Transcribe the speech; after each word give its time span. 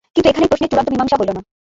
কিন্তু 0.13 0.27
এখানেই 0.31 0.49
প্রশ্নের 0.51 0.69
চূড়ান্ত 0.71 0.89
মীমাংসা 0.93 1.15
হইল 1.19 1.31
না। 1.37 1.41